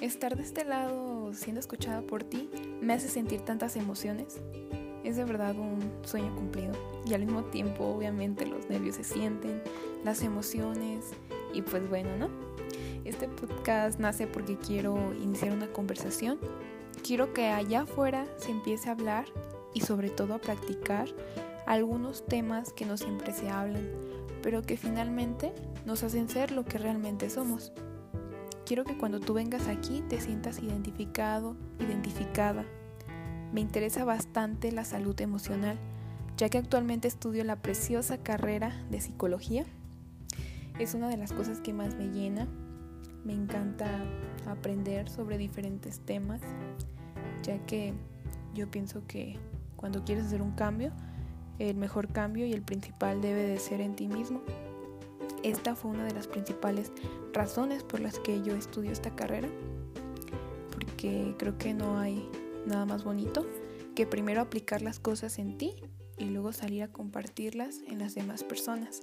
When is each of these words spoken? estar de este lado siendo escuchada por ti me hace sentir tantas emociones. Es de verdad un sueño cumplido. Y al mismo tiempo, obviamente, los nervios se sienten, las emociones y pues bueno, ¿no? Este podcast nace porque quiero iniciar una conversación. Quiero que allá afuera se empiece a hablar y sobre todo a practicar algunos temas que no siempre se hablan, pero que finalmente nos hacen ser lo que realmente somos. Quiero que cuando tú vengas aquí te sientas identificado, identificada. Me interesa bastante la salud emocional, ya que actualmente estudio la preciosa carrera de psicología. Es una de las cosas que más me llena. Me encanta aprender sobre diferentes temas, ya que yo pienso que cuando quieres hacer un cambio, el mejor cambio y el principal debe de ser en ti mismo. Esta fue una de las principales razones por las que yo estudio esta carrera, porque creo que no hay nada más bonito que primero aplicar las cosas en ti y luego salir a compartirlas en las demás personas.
estar 0.00 0.36
de 0.36 0.42
este 0.42 0.64
lado 0.64 1.32
siendo 1.34 1.60
escuchada 1.60 2.02
por 2.02 2.24
ti 2.24 2.50
me 2.80 2.92
hace 2.94 3.08
sentir 3.08 3.40
tantas 3.40 3.76
emociones. 3.76 4.40
Es 5.04 5.16
de 5.16 5.24
verdad 5.24 5.56
un 5.56 5.80
sueño 6.02 6.34
cumplido. 6.34 6.72
Y 7.06 7.14
al 7.14 7.24
mismo 7.24 7.44
tiempo, 7.44 7.84
obviamente, 7.84 8.46
los 8.46 8.68
nervios 8.68 8.96
se 8.96 9.04
sienten, 9.04 9.62
las 10.04 10.22
emociones 10.22 11.06
y 11.54 11.62
pues 11.62 11.88
bueno, 11.88 12.16
¿no? 12.16 12.28
Este 13.04 13.28
podcast 13.28 13.98
nace 13.98 14.26
porque 14.26 14.56
quiero 14.56 15.14
iniciar 15.14 15.52
una 15.52 15.68
conversación. 15.68 16.38
Quiero 17.02 17.32
que 17.32 17.48
allá 17.48 17.82
afuera 17.82 18.26
se 18.36 18.50
empiece 18.50 18.88
a 18.88 18.92
hablar 18.92 19.24
y 19.72 19.80
sobre 19.80 20.10
todo 20.10 20.34
a 20.34 20.38
practicar 20.38 21.08
algunos 21.66 22.26
temas 22.26 22.72
que 22.72 22.86
no 22.86 22.96
siempre 22.96 23.32
se 23.32 23.48
hablan, 23.48 23.88
pero 24.42 24.62
que 24.62 24.76
finalmente 24.76 25.52
nos 25.86 26.02
hacen 26.02 26.28
ser 26.28 26.50
lo 26.50 26.64
que 26.64 26.78
realmente 26.78 27.30
somos. 27.30 27.72
Quiero 28.68 28.84
que 28.84 28.98
cuando 28.98 29.18
tú 29.18 29.32
vengas 29.32 29.66
aquí 29.66 30.04
te 30.10 30.20
sientas 30.20 30.62
identificado, 30.62 31.56
identificada. 31.80 32.66
Me 33.50 33.62
interesa 33.62 34.04
bastante 34.04 34.72
la 34.72 34.84
salud 34.84 35.18
emocional, 35.22 35.78
ya 36.36 36.50
que 36.50 36.58
actualmente 36.58 37.08
estudio 37.08 37.44
la 37.44 37.56
preciosa 37.56 38.18
carrera 38.18 38.78
de 38.90 39.00
psicología. 39.00 39.64
Es 40.78 40.92
una 40.92 41.08
de 41.08 41.16
las 41.16 41.32
cosas 41.32 41.62
que 41.62 41.72
más 41.72 41.94
me 41.94 42.08
llena. 42.08 42.46
Me 43.24 43.32
encanta 43.32 43.88
aprender 44.46 45.08
sobre 45.08 45.38
diferentes 45.38 46.00
temas, 46.00 46.42
ya 47.42 47.58
que 47.64 47.94
yo 48.54 48.70
pienso 48.70 49.02
que 49.06 49.38
cuando 49.76 50.04
quieres 50.04 50.26
hacer 50.26 50.42
un 50.42 50.52
cambio, 50.52 50.92
el 51.58 51.78
mejor 51.78 52.08
cambio 52.08 52.44
y 52.44 52.52
el 52.52 52.60
principal 52.60 53.22
debe 53.22 53.44
de 53.44 53.58
ser 53.60 53.80
en 53.80 53.96
ti 53.96 54.08
mismo. 54.08 54.42
Esta 55.42 55.74
fue 55.74 55.90
una 55.90 56.04
de 56.04 56.14
las 56.14 56.26
principales 56.26 56.92
razones 57.32 57.82
por 57.84 58.00
las 58.00 58.18
que 58.18 58.42
yo 58.42 58.54
estudio 58.54 58.90
esta 58.90 59.14
carrera, 59.14 59.48
porque 60.72 61.34
creo 61.38 61.56
que 61.58 61.74
no 61.74 61.98
hay 61.98 62.28
nada 62.66 62.86
más 62.86 63.04
bonito 63.04 63.46
que 63.94 64.06
primero 64.06 64.40
aplicar 64.40 64.82
las 64.82 65.00
cosas 65.00 65.38
en 65.38 65.58
ti 65.58 65.74
y 66.18 66.26
luego 66.26 66.52
salir 66.52 66.82
a 66.82 66.92
compartirlas 66.92 67.80
en 67.86 67.98
las 67.98 68.14
demás 68.14 68.44
personas. 68.44 69.02